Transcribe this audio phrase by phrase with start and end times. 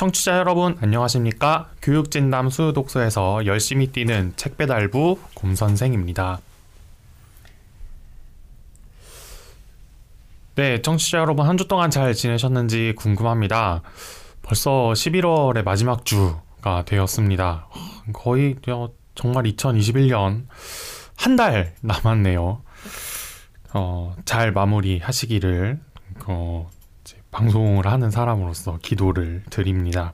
[0.00, 1.68] 청취자 여러분 안녕하십니까?
[1.82, 6.40] 교육진담 수독소에서 열심히 뛰는 책배달부 곰선생입니다.
[10.54, 13.82] 네, 청취자 여러분 한 주 동안 잘 지내셨는지 궁금합니다.
[14.40, 17.68] 벌써 11월의 마지막 주가 되었습니다.
[18.14, 18.56] 거의
[19.14, 20.46] 정말 2021년
[21.14, 22.62] 한 달 남았네요.
[23.74, 25.78] 어, 잘 마무리하시기를
[26.24, 26.70] 어,
[27.30, 30.12] 방송을 하는 사람으로서 기도를 드립니다.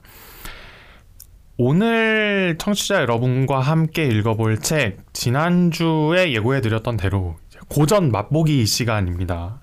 [1.57, 7.35] 오늘 청취자 여러분과 함께 읽어볼 책 지난주에 예고해드렸던 대로
[7.67, 9.61] 고전 맛보기 시간입니다.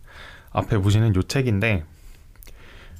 [0.50, 1.84] 앞에 보시는 이 책인데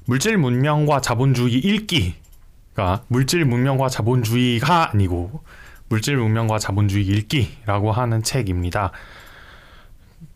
[0.07, 5.43] 물질 문명과 자본주의 읽기가 물질 문명과 자본주의가 아니고
[5.89, 8.93] 물질 문명과 자본주의 읽기라고 하는 책입니다.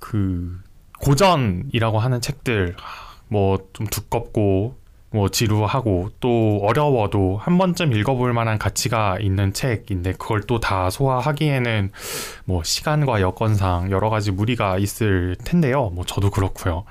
[0.01, 0.61] 그
[1.01, 2.75] 고전이라고 하는 책들
[3.29, 4.77] 뭐 좀 두껍고
[5.11, 11.93] 뭐 지루하고 또 어려워도 한 번쯤 읽어볼 만한 가치가 있는 책인데 그걸 또 다 소화하기에는
[12.45, 15.91] 뭐 시간과 여건상 여러 가지 무리가 있을 텐데요.
[15.95, 16.85] 뭐 저도 그렇고요.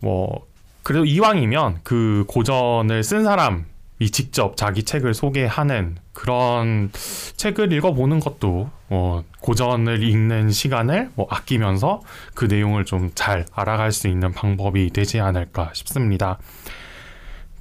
[0.00, 0.46] 뭐
[0.82, 3.66] 그래도 이왕이면 그 고전을 쓴 사람
[4.00, 6.90] 이 직접 자기 책을 소개하는 그런
[7.36, 12.00] 책을 읽어보는 것도 뭐 고전을 읽는 시간을 뭐 아끼면서
[12.34, 16.38] 그 내용을 좀 잘 알아갈 수 있는 방법이 되지 않을까 싶습니다.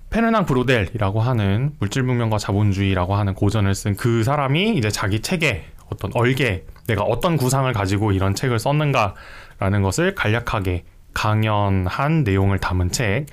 [0.10, 6.64] 페르낭 브로델이라고 하는 물질문명과 자본주의라고 하는 고전을 쓴 그 사람이 이제 자기 책에 어떤 얼개
[6.88, 13.26] 내가 어떤 구상을 가지고 이런 책을 썼는가라는 것을 간략하게 강연한 내용을 담은 책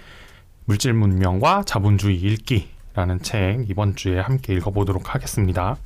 [0.64, 5.76] 물질문명과 자본주의 읽기 라는 책 이번 주에 함께 읽어보도록 하겠습니다.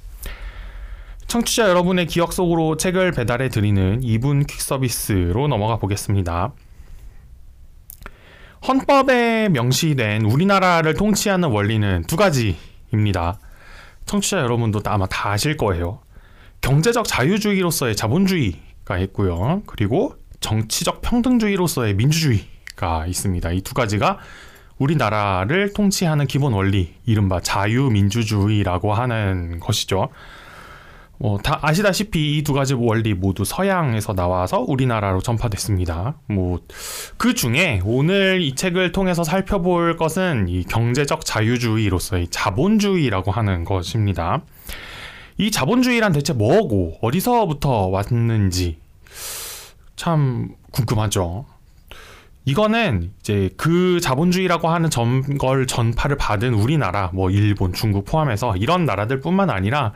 [1.27, 6.53] 청취자 여러분의 기억 속으로 책을 배달해 드리는 2분 퀵 서비스로 넘어가 보겠습니다.
[8.67, 13.41] 헌법에 명시된 우리나라를 통치하는 원리는 두 가지입니다.
[14.07, 16.01] 청취자 여러분도 아마 다 아실 거예요.
[16.61, 19.63] 경제적 자유주의로서의 자본주의가 있고요.
[19.67, 23.51] 그리고 정치적 평등주의로서의 민주주의가 있습니다.
[23.51, 24.19] 이 두 가지가
[24.81, 30.09] 우리나라를 통치하는 기본 원리, 이른바 자유민주주의라고 하는 것이죠.
[31.19, 36.17] 뭐 다 아시다시피 이 두 가지 원리 모두 서양에서 나와서 우리나라로 전파됐습니다.
[36.29, 36.61] 뭐
[37.19, 44.41] 그 중에 오늘 이 책을 통해서 살펴볼 것은 이 경제적 자유주의로서의 자본주의라고 하는 것입니다.
[45.37, 48.79] 이 자본주의란 대체 뭐고 어디서부터 왔는지
[49.97, 51.45] 참 궁금하죠.
[52.45, 54.89] 이거는 이제 그 자본주의라고 하는
[55.39, 59.93] 걸 전파를 받은 우리나라, 뭐 일본, 중국 포함해서 이런 나라들뿐만 아니라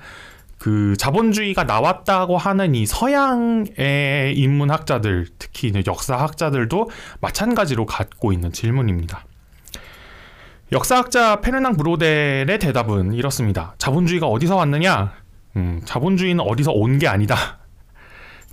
[0.59, 6.91] 그 자본주의가 나왔다고 하는 이 서양의 인문학자들, 특히 역사학자들도
[7.21, 9.25] 마찬가지로 갖고 있는 질문입니다.
[10.73, 13.75] 역사학자 페르낭 브로델의 대답은 이렇습니다.
[13.79, 15.13] 자본주의가 어디서 왔느냐?
[15.57, 17.59] 음, 자본주의는 어디서 온 게 아니다.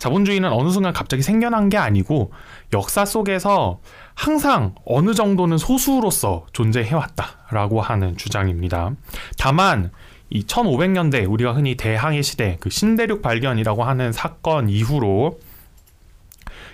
[0.01, 2.31] 자본주의는 어느 순간 갑자기 생겨난 게 아니고
[2.73, 3.81] 역사 속에서
[4.15, 8.93] 항상 어느 정도는 소수로서 존재해왔다라고 하는 주장입니다.
[9.37, 9.91] 다만
[10.31, 15.39] 이 1500년대 우리가 흔히 대항해 시대 그 신대륙 발견이라고 하는 사건 이후로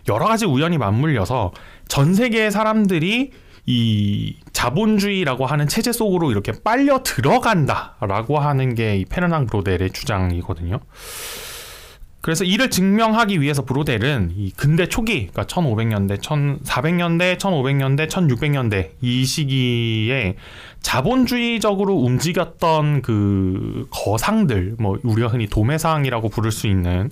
[0.07, 1.51] 여러 가지 우연이 맞물려서
[1.89, 3.31] 전 세계의 사람들이
[3.65, 10.79] 이 자본주의라고 하는 체제 속으로 이렇게 빨려 들어간다라고 하는 게 이 페르낭 브로델의 주장이거든요.
[12.27, 20.35] 그래서 이를 증명하기 위해서 브로델은 이 근대 초기, 그러니까 1500년대, 1400년대, 1500년대, 1600년대 이 시기에
[20.81, 27.11] 자본주의적으로 움직였던 그 거상들, 뭐 우리가 흔히 도매상이라고 부를 수 있는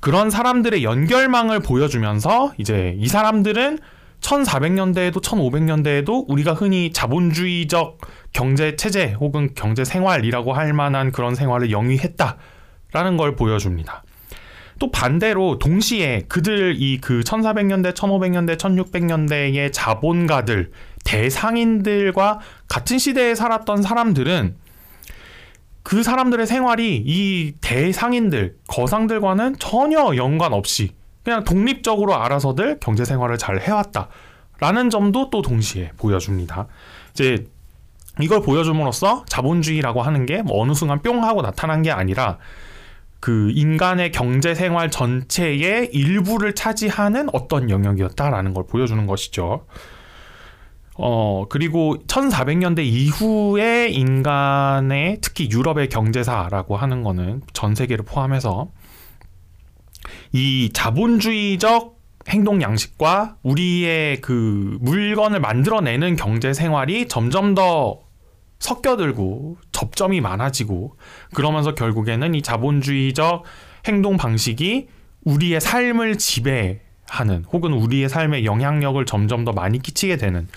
[0.00, 3.80] 그런 사람들의 연결망을 보여주면서 이제 이 사람들은
[4.22, 7.98] 1400년대에도 1500년대에도 우리가 흔히 자본주의적
[8.32, 14.04] 경제 체제 혹은 경제 생활이라고 할 만한 그런 생활을 영위했다라는 걸 보여줍니다.
[14.78, 20.70] 또 반대로 동시에 그들 이 그 1400년대, 1500년대, 1600년대의 자본가들,
[21.04, 24.56] 대상인들과 같은 시대에 살았던 사람들은
[25.82, 30.92] 그 사람들의 생활이 이 대상인들, 거상들과는 전혀 연관 없이
[31.22, 34.08] 그냥 독립적으로 알아서들 경제 생활을 잘 해왔다.
[34.60, 36.68] 라는 점도 또 동시에 보여줍니다.
[37.12, 37.46] 이제
[38.20, 42.38] 이걸 보여줌으로써 자본주의라고 하는 게 뭐 어느 순간 뿅 하고 나타난 게 아니라
[43.24, 49.64] 그 인간의 경제 생활 전체의 일부를 차지하는 어떤 영역이었다라는 걸 보여주는 것이죠.
[50.98, 58.68] 어, 그리고 1400년대 이후에 인간의 특히 유럽의 경제사라고 하는 거는 전 세계를 포함해서
[60.32, 61.96] 이 자본주의적
[62.28, 68.02] 행동 양식과 우리의 그 물건을 만들어내는 경제 생활이 점점 더
[68.58, 70.96] 섞여들고 접점이 많아지고
[71.34, 73.44] 그러면서 결국에는 이 자본주의적
[73.86, 74.88] 행동 방식이
[75.24, 80.48] 우리의 삶을 지배하는 혹은 우리의 삶에 영향력을 점점 더 많이 끼치게 되는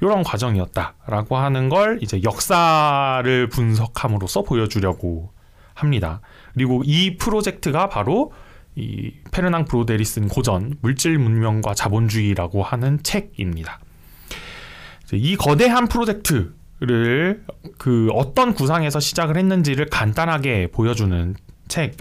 [0.00, 5.32] 이런 과정이었다라고 하는 걸 이제 역사를 분석함으로써 보여주려고
[5.74, 6.20] 합니다.
[6.54, 8.32] 그리고 이 프로젝트가 바로
[8.76, 13.80] 이 페르낭 브로데리슨 고전 물질 문명과 자본주의라고 하는 책입니다.
[15.12, 17.40] 이 거대한 프로젝트 를
[17.78, 21.34] 그 어떤 구상에서 시작을 했는지를 간단하게 보여주는
[21.68, 21.96] 책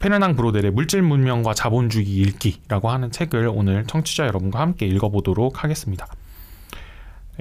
[0.00, 6.06] 페르낭 브로델의 물질 문명과 자본주의 읽기라고 하는 책을 오늘 청취자 여러분과 함께 읽어보도록 하겠습니다.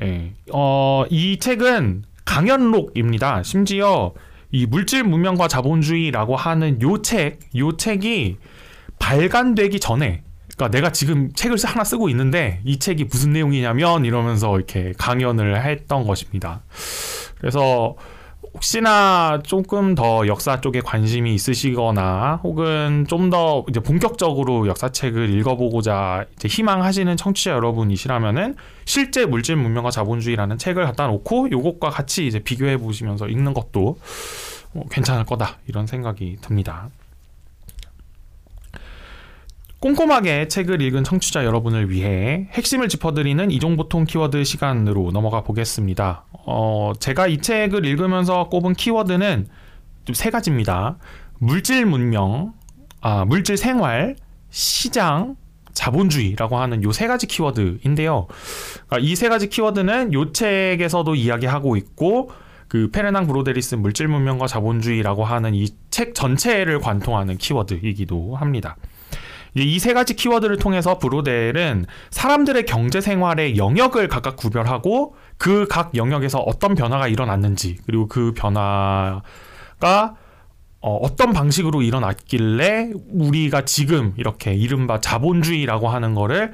[0.01, 3.43] 예, 어, 이 책은 강연록입니다.
[3.43, 4.13] 심지어
[4.51, 8.37] 이 물질 문명과 자본주의라고 하는 요 책, 요 책이
[8.99, 10.23] 발간되기 전에
[10.55, 16.05] 그러니까 내가 지금 책을 하나 쓰고 있는데 이 책이 무슨 내용이냐면 이러면서 이렇게 강연을 했던
[16.05, 16.61] 것입니다.
[17.39, 17.95] 그래서
[18.53, 27.17] 혹시나 조금 더 역사 쪽에 관심이 있으시거나 혹은 좀 더 이제 본격적으로 역사책을 읽어보고자 희망하시는
[27.17, 33.55] 청취자 여러분이시라면은 실제 물질 문명과 자본주의라는 책을 갖다 놓고 요것과 같이 이제 비교해 보시면서 읽는
[33.55, 33.97] 것도
[34.73, 36.89] 뭐 괜찮을 거다 이런 생각이 듭니다.
[39.83, 46.23] 꼼꼼하게 책을 읽은 청취자 여러분을 위해 핵심을 짚어드리는 이종보통 키워드 시간으로 넘어가 보겠습니다.
[46.45, 49.47] 어, 제가 이 책을 읽으면서 꼽은 키워드는
[50.13, 50.99] 세 가지입니다.
[51.37, 52.53] 물질 문명,
[53.01, 54.15] 아, 물질 생활,
[54.51, 55.35] 시장,
[55.73, 58.27] 자본주의라고 하는 요 세 가지 키워드인데요.
[58.87, 62.31] 아, 이세 가지 키워드는 요 책에서도 이야기하고 있고
[62.69, 68.77] 그 페르낭 브로데리스 물질 문명과 자본주의라고 하는 이 책 전체를 관통하는 키워드이기도 합니다.
[69.55, 76.39] 이 세 가지 키워드를 통해서 브로델은 사람들의 경제 생활의 영역을 각각 구별하고 그 각 영역에서
[76.39, 80.15] 어떤 변화가 일어났는지 그리고 그 변화가
[80.81, 86.53] 어, 어떤 방식으로 일어났길래 우리가 지금 이렇게 이른바 자본주의라고 하는 거를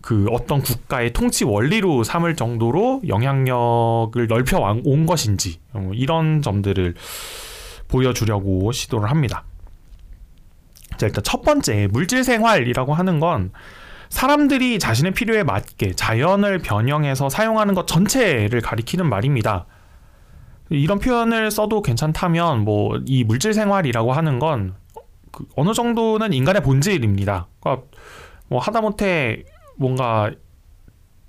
[0.00, 6.94] 그 어떤 국가의 통치 원리로 삼을 정도로 영향력을 넓혀 온 것인지 어, 이런 점들을
[7.88, 9.44] 보여주려고 시도를 합니다.
[10.96, 13.50] 자, 일단 첫 번째 물질 생활이라고 하는 건
[14.08, 19.66] 사람들이 자신의 필요에 맞게 자연을 변형해서 사용하는 것 전체를 가리키는 말입니다.
[20.70, 27.48] 이런 표현을 써도 괜찮다면 뭐 이 물질 생활이라고 하는 건그 어느 정도는 인간의 본질입니다.
[27.60, 27.86] 그러니까
[28.48, 29.44] 뭐 하다못해
[29.76, 30.30] 뭔가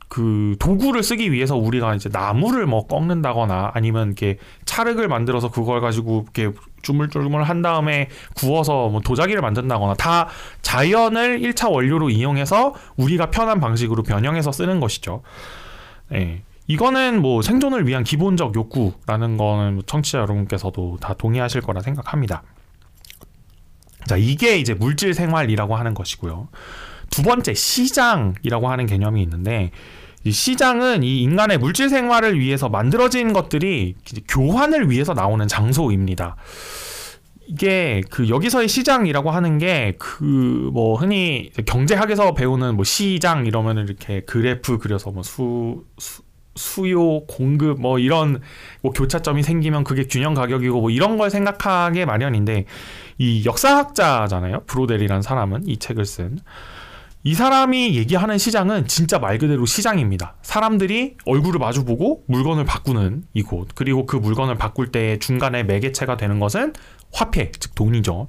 [0.07, 6.25] 그 도구를 쓰기 위해서 우리가 이제 나무를 뭐 꺾는다거나 아니면 이렇게 찰흙을 만들어서 그걸 가지고
[6.33, 10.29] 이렇게 주물주물 한 다음에 구워서 뭐 도자기를 만든다거나 다
[10.61, 15.23] 자연을 1차 원료로 이용해서 우리가 편한 방식으로 변형해서 쓰는 것이죠.
[16.13, 16.43] 예.
[16.67, 22.43] 이거는 뭐 생존을 위한 기본적 욕구라는 거는 청취자 여러분께서도 다 동의하실 거라 생각합니다.
[24.05, 26.47] 자, 이게 이제 물질 생활이라고 하는 것이고요.
[27.09, 29.71] 두 번째 시장이라고 하는 개념이 있는데
[30.25, 33.95] 이 시장은 이 인간의 물질 생활을 위해서 만들어진 것들이
[34.27, 36.36] 교환을 위해서 나오는 장소입니다.
[37.48, 44.21] 이게 그 여기서의 시장이라고 하는 게 그 뭐 흔히 경제학에서 배우는 뭐 시장 이러면 이렇게
[44.21, 46.23] 그래프 그려서 뭐 수, 수
[46.57, 48.42] 수요 공급 뭐 이런
[48.81, 52.66] 뭐 교차점이 생기면 그게 균형 가격이고 뭐 이런 걸 생각하게 마련인데
[53.18, 56.40] 이 역사학자잖아요 브로델이란 사람은 이 책을 쓴
[57.27, 60.35] 이 사람이 얘기하는 시장은 진짜 말 그대로 시장입니다.
[60.44, 63.69] 사람들이 얼굴을 마주보고 물건을 바꾸는 이곳.
[63.73, 66.73] 그리고 그 물건을 바꿀 때 중간에 매개체가 되는 것은
[67.11, 68.27] 화폐, 즉 돈이죠.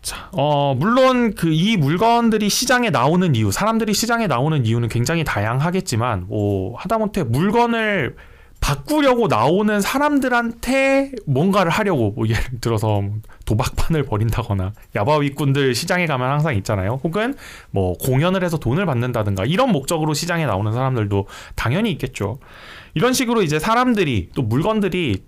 [0.00, 6.28] 자, 어, 물론 그 이 물건들이 시장에 나오는 이유, 사람들이 시장에 나오는 이유는 굉장히 다양하겠지만,
[6.28, 8.16] 뭐, 하다못해 물건을
[8.68, 13.02] 바꾸려고 나오는 사람들한테 뭔가를 하려고 뭐 예를 들어서
[13.46, 17.00] 도박판을 벌인다거나 야바위꾼들 시장에 가면 항상 있잖아요.
[17.02, 17.34] 혹은
[17.70, 22.40] 뭐 공연을 해서 돈을 받는다든가 이런 목적으로 시장에 나오는 사람들도 당연히 있겠죠.
[22.92, 25.22] 이런 식으로 이제 사람들이 또 물건들이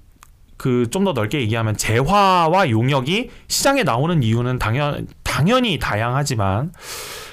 [0.59, 6.75] 그 좀 더 넓게 얘기하면 재화와 용역이 시장에 나오는 이유는 당연 당연히 다양하지만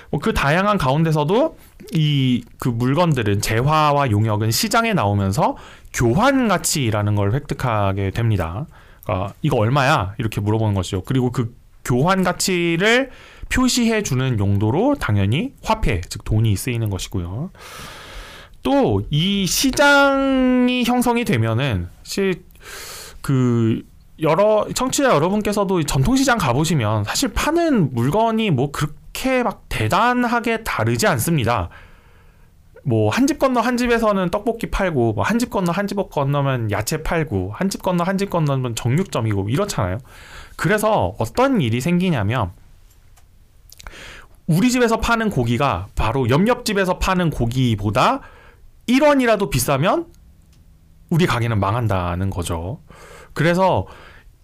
[0.10, 1.58] 뭐 그 다양한 가운데서도
[1.94, 5.58] 이 그 물건들은 재화와 용역은 시장에 나오면서
[5.98, 8.68] 교환 가치라는 걸 획득하게 됩니다.
[9.04, 10.14] 그러니까 이거 얼마야?
[10.20, 11.02] 이렇게 물어보는 것이죠.
[11.06, 13.10] 그리고 그 교환 가치를
[13.50, 17.50] 표시해 주는 용도로 당연히 화폐, 즉 돈이 쓰이는 것이고요.
[18.62, 21.88] 또 이 시장이 형성이 되면은
[23.22, 23.82] 그
[24.22, 31.70] 여러 청취자 여러분께서도 전통시장 가보시면 사실 파는 물건이 뭐 그렇게 막 대단하게 다르지 않습니다.
[32.88, 36.72] 뭐 한 집 건너 한 집에서는 떡볶이 팔고 뭐 한 집 건너 한 집 건너면
[36.72, 39.98] 야채 팔고 한 집 건너 한 집 건너면 정육점이고 이렇잖아요.
[40.56, 42.52] 그래서 어떤 일이 생기냐면
[44.48, 48.22] 우리 집에서 파는 고기가 바로 옆옆 집에서 파는 고기보다
[48.88, 50.06] 1원이라도 비싸면
[51.10, 52.80] 우리 가게는 망한다는 거죠.
[53.34, 53.86] 그래서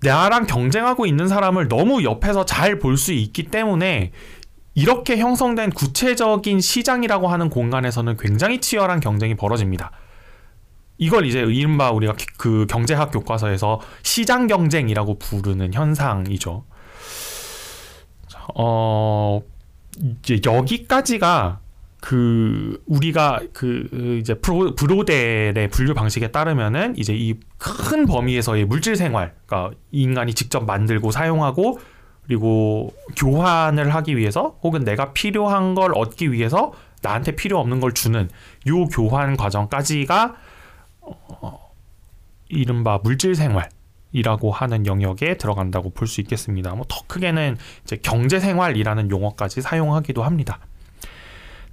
[0.01, 4.11] 나랑 경쟁하고 있는 사람을 너무 옆에서 잘 볼 수 있기 때문에
[4.75, 9.91] 이렇게 형성된 구체적인 시장이라고 하는 공간에서는 굉장히 치열한 경쟁이 벌어집니다.
[10.97, 16.65] 이걸 이제 이른바 우리가 그 경제학 교과서에서 시장 경쟁이라고 부르는 현상이죠.
[18.55, 19.41] 어,
[20.23, 21.59] 이제 여기까지가
[22.01, 29.33] 그 우리가 그 이제 프로, 브로델의 분류 방식에 따르면은 이제 이 큰 범위에서의 물질 생활,
[29.45, 31.79] 그러니까 인간이 직접 만들고 사용하고
[32.25, 38.29] 그리고 교환을 하기 위해서 혹은 내가 필요한 걸 얻기 위해서 나한테 필요 없는 걸 주는
[38.67, 40.35] 요 교환 과정까지가
[41.01, 41.71] 어,
[42.47, 46.73] 이른바 물질 생활이라고 하는 영역에 들어간다고 볼 수 있겠습니다.
[46.75, 50.59] 뭐 더 크게는 이제 경제 생활이라는 용어까지 사용하기도 합니다.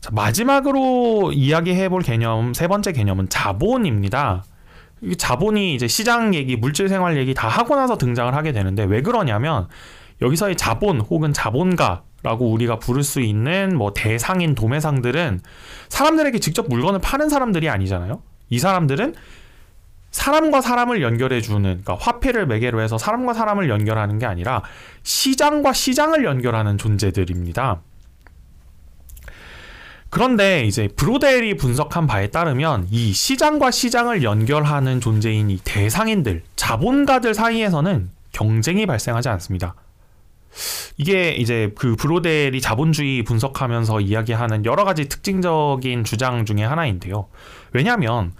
[0.00, 4.44] 자, 마지막으로 이야기해 볼 개념 세 번째 개념은 자본입니다.
[5.02, 9.00] 이 자본이 이제 시장 얘기, 물질 생활 얘기 다 하고 나서 등장을 하게 되는데 왜
[9.02, 9.68] 그러냐면
[10.22, 15.40] 여기서의 자본 혹은 자본가 라고 우리가 부를 수 있는 뭐 대상인 도매상들은
[15.88, 18.20] 사람들에게 직접 물건을 파는 사람들이 아니잖아요.
[18.50, 19.14] 이 사람들은
[20.10, 24.62] 사람과 사람을 연결해 주는, 그러니까 화폐를 매개로 해서 사람과 사람을 연결하는 게 아니라
[25.02, 27.80] 시장과 시장을 연결하는 존재들입니다.
[30.10, 38.10] 그런데 이제 브로델이 분석한 바에 따르면 이 시장과 시장을 연결하는 존재인 이 대상인들, 자본가들 사이에서는
[38.32, 39.76] 경쟁이 발생하지 않습니다.
[40.96, 47.28] 이게 이제 그 브로델이 자본주의 분석하면서 이야기하는 여러 가지 특징적인 주장 중에 하나인데요.
[47.72, 48.32] 왜냐하면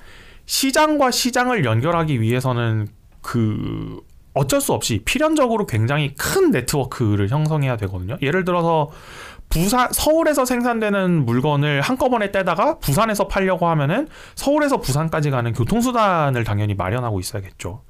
[0.46, 2.88] 시장과 시장을 연결하기 위해서는
[3.22, 4.00] 그
[4.34, 8.16] 어쩔 수 없이 필연적으로 굉장히 큰 네트워크를 형성해야 되거든요.
[8.22, 8.90] 예를 들어서
[9.48, 17.18] 부산 서울에서 생산되는 물건을 한꺼번에 떼다가 부산에서 팔려고 하면은 서울에서 부산까지 가는 교통수단을 당연히 마련하고
[17.18, 17.82] 있어야겠죠.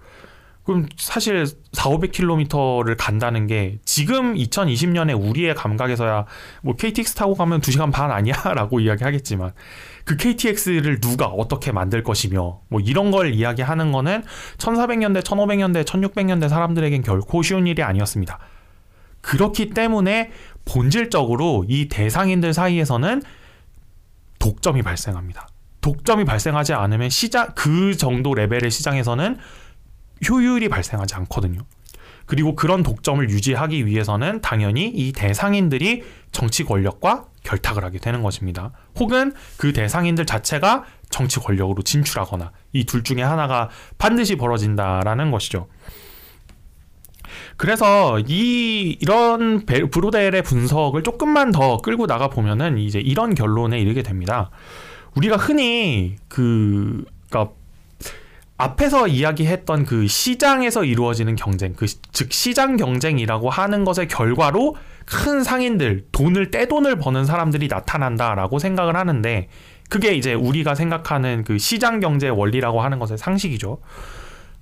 [0.71, 6.27] 그럼 사실 4, 500km를 간다는 게 지금 2020년에 우리의 감각에서야
[6.63, 8.35] 뭐 KTX 타고 가면 2시간 반 아니야?
[8.55, 9.51] 라고 이야기하겠지만
[10.05, 14.23] 그 KTX를 누가 어떻게 만들 것이며 뭐 이런 걸 이야기하는 거는
[14.59, 18.39] 1400년대, 1500년대, 1600년대 사람들에겐 결코 쉬운 일이 아니었습니다.
[19.23, 20.31] 그렇기 때문에
[20.67, 23.23] 본질적으로 이 대상인들 사이에서는
[24.39, 25.49] 독점이 발생합니다.
[25.81, 29.39] 독점이 발생하지 않으면 시장 그 정도 레벨의 시장에서는
[30.29, 31.61] 효율이 발생하지 않거든요.
[32.27, 38.73] 그리고 그런 독점을 유지하기 위해서는 당연히 이 대상인들이 정치 권력과 결탁을 하게 되는 것입니다.
[38.99, 45.67] 혹은 그 대상인들 자체가 정치 권력으로 진출하거나 이 둘 중에 하나가 반드시 벌어진다라는 것이죠.
[47.57, 54.51] 그래서 이 이런 브로델의 분석을 조금만 더 끌고 나가 보면은 이제 이런 결론에 이르게 됩니다.
[55.17, 57.55] 우리가 흔히 그 그러니까
[58.61, 64.77] 앞에서 이야기했던 그 시장에서 이루어지는 경쟁, 그 즉 시장 경쟁이라고 하는 것의 결과로
[65.07, 69.49] 큰 상인들, 돈을 떼돈을 버는 사람들이 나타난다라고 생각을 하는데
[69.89, 73.79] 그게 이제 우리가 생각하는 그 시장 경제 원리라고 하는 것의 상식이죠.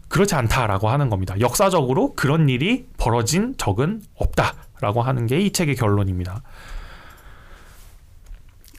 [0.08, 1.34] 그렇지 않다라고 하는 겁니다.
[1.38, 6.42] 역사적으로 그런 일이 벌어진 적은 없다라고 하는 게 이 책의 결론입니다.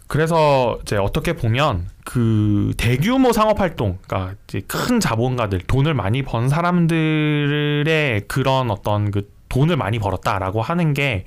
[0.10, 6.50] 그래서 이제 어떻게 보면 그 대규모 상업 활동, 그러니까 이제 큰 자본가들, 돈을 많이 번
[6.50, 11.24] 사람들의 그런 어떤 그 돈을 많이 벌었다라고 하는 게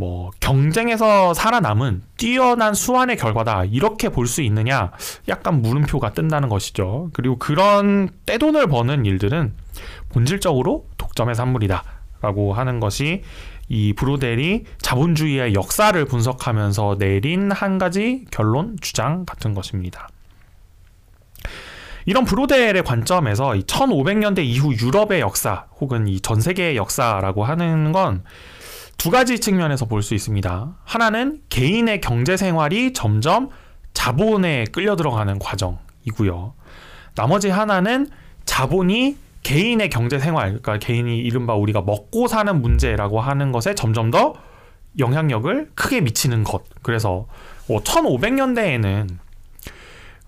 [0.00, 4.92] 뭐 경쟁에서 살아남은 뛰어난 수완의 결과다 이렇게 볼 수 있느냐
[5.28, 7.10] 약간 물음표가 뜬다는 것이죠.
[7.12, 9.52] 그리고 그런 떼돈을 버는 일들은
[10.10, 11.82] 본질적으로 독점의 산물이다
[12.20, 13.22] 라고 하는 것이
[13.68, 20.08] 이 브로델이 자본주의의 역사를 분석하면서 내린 한 가지 결론 주장 같은 것입니다.
[22.06, 28.22] 이런 브로델의 관점에서 1500년대 이후 유럽의 역사 혹은 이 전 세계의 역사라고 하는 건
[29.00, 30.76] 두 가지 측면에서 볼 수 있습니다.
[30.84, 33.48] 하나는 개인의 경제 생활이 점점
[33.94, 36.52] 자본에 끌려 들어가는 과정이고요.
[37.14, 38.10] 나머지 하나는
[38.44, 44.34] 자본이 개인의 경제 생활, 그러니까 개인이 이른바 우리가 먹고 사는 문제라고 하는 것에 점점 더
[44.98, 46.62] 영향력을 크게 미치는 것.
[46.82, 47.26] 그래서
[47.68, 49.08] 뭐 1500년대에는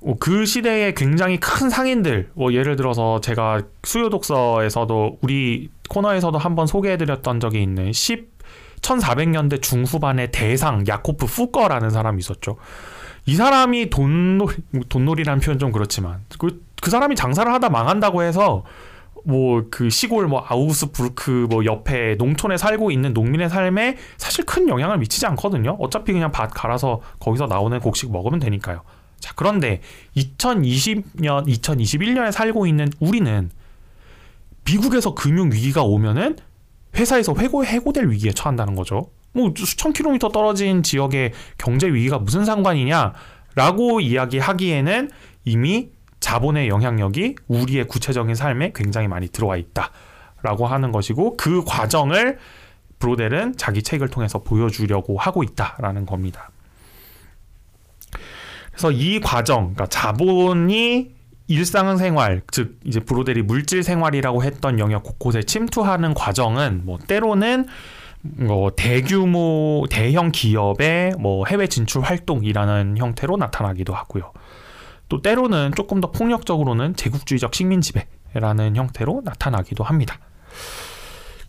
[0.01, 7.41] 뭐그 시대에 굉장히 큰 상인들, 뭐 예를 들어서 제가 수요 독서에서도 우리 코너에서도 한번 소개해드렸던
[7.41, 8.33] 적이 있는 10
[8.83, 12.57] 1400년대 중후반의 대상 야코프 푸커라는 사람이 있었죠.
[13.27, 14.57] 이 사람이 돈놀이
[14.89, 18.65] 돈놀이라는 표현 좀 그렇지만 그, 그 사람이 장사를 하다 망한다고 해서
[19.25, 24.99] 뭐 그 시골 뭐 아우스부르크 뭐 옆에 농촌에 살고 있는 농민의 삶에 사실 큰 영향을
[24.99, 25.77] 미치지 않거든요.
[25.81, 28.83] 어차피 그냥 밭 갈아서 거기서 나오는 곡식 먹으면 되니까요.
[29.19, 29.81] 자, 그런데
[30.17, 33.51] 2020년, 2021년에 살고 있는 우리는
[34.65, 36.37] 미국에서 금융 위기가 오면은
[36.97, 39.11] 회사에서 해고 해고될 위기에 처한다는 거죠.
[39.33, 45.11] 뭐 수천 킬로미터 떨어진 지역의 경제 위기가 무슨 상관이냐라고 이야기하기에는
[45.45, 45.91] 이미
[46.23, 52.39] 자본의 영향력이 우리의 구체적인 삶에 굉장히 많이 들어와 있다라고 하는 것이고 그 과정을
[53.01, 56.51] 브로델은 자기 책을 통해서 보여주려고 하고 있다라는 겁니다.
[58.71, 61.11] 그래서 이 과정, 그러니까 자본이
[61.49, 67.67] 일상생활, 즉 이제 브로델이 물질 생활이라고 했던 영역 곳곳에 침투하는 과정은 뭐 때로는
[68.23, 74.33] 뭐 대규모 대형 기업의 뭐 해외 진출 활동이라는 형태로 나타나기도 하고요.
[75.13, 80.19] 또 때로는 조금 더 폭력적으로는 제국주의적 식민 지배라는 형태로 나타나기도 합니다.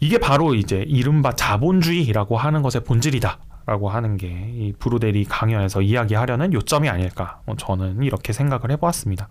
[0.01, 3.39] 이게 바로 이제 이른바 자본주의라고 하는 것의 본질이다.
[3.65, 9.29] 라고 하는 게 이 브루데리 강연에서 이야기하려는 요점이 아닐까 뭐 저는 이렇게 생각을 해보았습니다.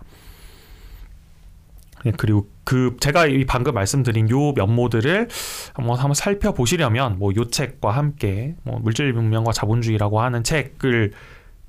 [2.03, 5.27] 네, 그리고 그 제가 이 방금 말씀드린 요 면모들을
[5.75, 11.11] 한번 한번 살펴보시려면 뭐 요 책과 함께 뭐 물질 문명과 자본주의라고 하는 책을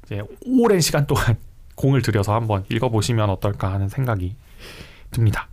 [0.06, 1.36] 이제 오랜 시간 동안
[1.74, 4.36] 공을 들여서 한번 읽어보시면 어떨까 하는 생각이
[5.10, 5.48] 듭니다.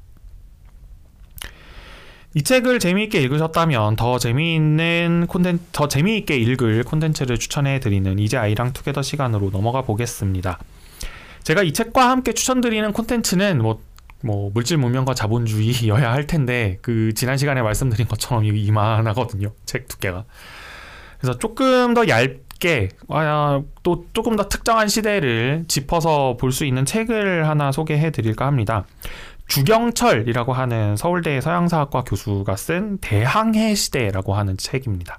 [2.34, 8.72] 이 책을 재미있게 읽으셨다면 더 재미있는 콘텐츠, 더 재미있게 읽을 콘텐츠를 추천해 드리는 이제 아이랑
[8.72, 10.58] 투게더 시간으로 넘어가 보겠습니다.
[11.44, 13.82] 제가 이 책과 함께 추천드리는 콘텐츠는 뭐,
[14.22, 19.51] 뭐 물질 문명과 자본주의여야 할 텐데 그 지난 시간에 말씀드린 것처럼 이만하거든요.
[19.66, 20.24] 책 두께가.
[21.20, 26.85] 그래서 조금 더 얇 게 아, 또 조금 더 특정한 시대를 짚어서 볼 수 있는
[26.85, 28.85] 책을 하나 소개해 드릴까 합니다.
[29.48, 35.18] 주경철이라고 하는 서울대 서양사학과 교수가 쓴 대항해 시대라고 하는 책입니다.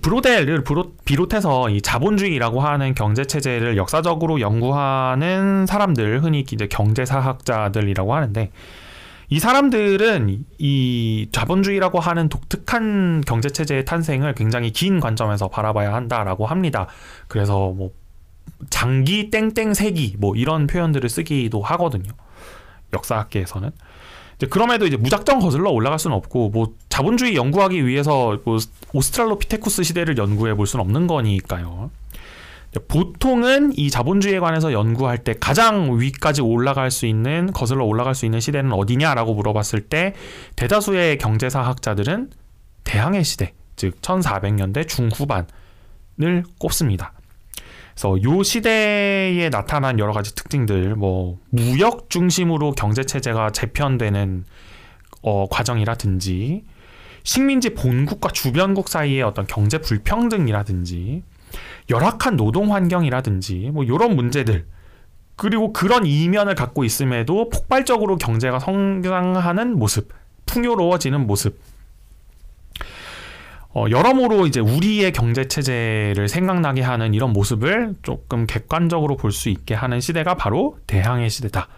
[0.00, 0.64] 브로델을
[1.04, 8.50] 비롯해서 이 자본주의라고 하는 경제 체제를 역사적으로 연구하는 사람들 흔히 이제 경제사학자들이라고 하는데
[9.32, 16.86] 이 사람들은 이 자본주의라고 하는 독특한 경제 체제의 탄생을 굉장히 긴 관점에서 바라봐야 한다라고 합니다.
[17.28, 17.92] 그래서 뭐
[18.68, 22.12] 장기 땡땡 세기 뭐 이런 표현들을 쓰기도 하거든요.
[22.92, 23.70] 역사학계에서는.
[24.36, 28.58] 이제 그럼에도 이제 무작정 거슬러 올라갈 수는 없고 뭐 자본주의 연구하기 위해서 뭐
[28.92, 31.90] 오스트랄로피테쿠스 시대를 연구해 볼 수는 없는 거니까요.
[32.88, 38.40] 보통은 이 자본주의에 관해서 연구할 때 가장 위까지 올라갈 수 있는 거슬러 올라갈 수 있는
[38.40, 40.14] 시대는 어디냐라고 물어봤을 때
[40.56, 42.30] 대다수의 경제사학자들은
[42.84, 47.12] 대항해 시대, 즉 1400년대 중후반을 꼽습니다.
[47.94, 54.44] 그래서 요 시대에 나타난 여러 가지 특징들, 뭐 무역 중심으로 경제 체제가 재편되는
[55.22, 56.64] 어, 과정이라든지
[57.22, 61.22] 식민지 본국과 주변국 사이의 어떤 경제 불평등이라든지
[61.90, 64.66] 열악한 노동 환경이라든지 뭐 이런 문제들
[65.36, 70.10] 그리고 그런 이면을 갖고 있음에도 폭발적으로 경제가 성장하는 모습,
[70.46, 71.58] 풍요로워지는 모습
[73.74, 79.74] 어, 여러모로 이제 우리의 경제 체제를 생각나게 하는 이런 모습을 조금 객관적으로 볼 수 있게
[79.74, 81.68] 하는 시대가 바로 대항해 시대다.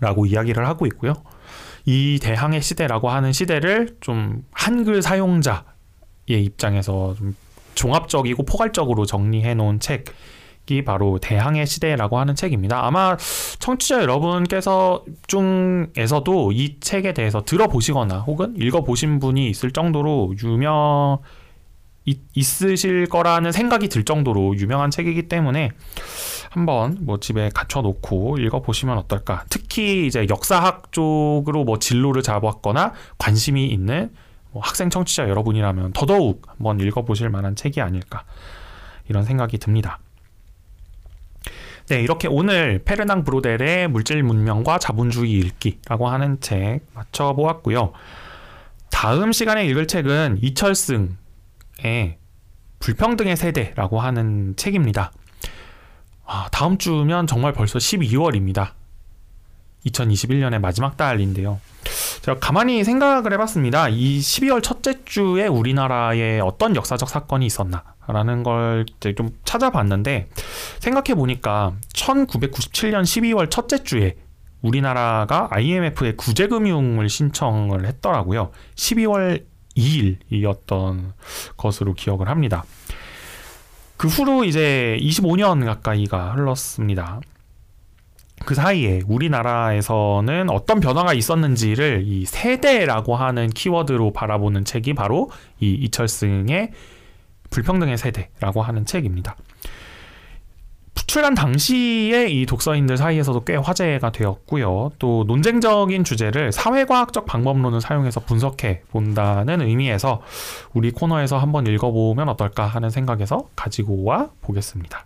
[0.00, 1.14] 라고 이야기를 하고 있고요.
[1.86, 5.64] 이 대항해 시대라고 하는 시대를 좀 한글 사용자의
[6.28, 7.34] 입장에서 좀
[7.74, 10.04] 종합적이고 포괄적으로 정리해 놓은 책,
[10.70, 12.86] 이 바로 대항해 시대라고 하는 책입니다.
[12.86, 13.18] 아마
[13.58, 21.18] 청취자 여러분께서 중에서도 이 책에 대해서 들어보시거나 혹은 읽어보신 분이 있을 정도로 유명
[22.34, 25.70] 있으실 거라는 생각이 들 정도로 유명한 책이기 때문에
[26.50, 29.44] 한번 뭐 집에 갖춰 놓고 읽어 보시면 어떨까.
[29.50, 34.23] 특히 이제 역사학 쪽으로 뭐 진로를 잡았거나 관심이 있는 뭐
[34.60, 38.24] 학생 청취자 여러분이라면 더더욱 한번 읽어 보실 만한 책이 아닐까.
[39.08, 39.98] 이런 생각이 듭니다.
[41.88, 47.92] 네, 이렇게 오늘 페르낭 브로델의 물질 문명과 자본주의 읽기라고 하는 책 맞춰보았고요.
[48.90, 52.18] 다음 시간에 읽을 책은 이철승의
[52.78, 55.12] 불평등의 세대라고 하는 책입니다.
[56.24, 58.72] 아, 다음 주면 정말 벌써 12월입니다.
[59.86, 61.60] 2021년의 마지막 달인데요.
[62.22, 63.88] 제가 가만히 생각을 해봤습니다.
[63.88, 67.82] 이 12월 첫째 주에 우리나라에 어떤 역사적 사건이 있었나?
[68.06, 68.84] 라는 걸
[69.16, 70.28] 좀 찾아봤는데
[70.80, 74.16] 생각해 보니까 1997년 12월 첫째 주에
[74.62, 78.50] 우리나라가 IMF에 구제금융을 신청을 했더라고요.
[78.76, 79.44] 12월
[79.76, 81.12] 2일이었던
[81.56, 82.64] 것으로 기억을 합니다.
[83.96, 87.20] 그 후로 이제 25년 가까이가 흘렀습니다.
[88.44, 95.30] 그 사이에 우리나라에서는 어떤 변화가 있었는지를 이 세대라고 하는 키워드로 바라보는 책이 바로
[95.60, 96.70] 이 이철승의
[97.50, 99.36] 불평등의 세대라고 하는 책입니다.
[101.06, 104.90] 출간 당시에 이 독서인들 사이에서도 꽤 화제가 되었고요.
[104.98, 110.22] 또 논쟁적인 주제를 사회과학적 방법론을 사용해서 분석해 본다는 의미에서
[110.72, 115.04] 우리 코너에서 한번 읽어보면 어떨까 하는 생각에서 가지고 와 보겠습니다.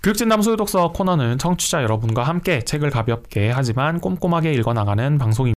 [0.00, 5.38] 교육진담 소유독서 코너는 청취자 여러분과 함께 책을 가볍게 하지만 꼼꼼하게 읽어나가는 방송입니다.